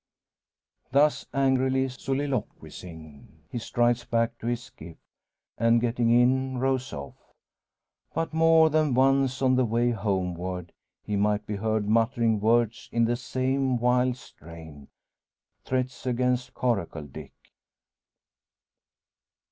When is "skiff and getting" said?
4.63-6.09